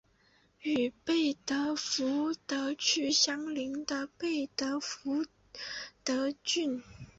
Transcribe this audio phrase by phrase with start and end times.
[0.63, 5.23] 与贝德福德区相邻的中贝德福
[6.03, 6.81] 德郡。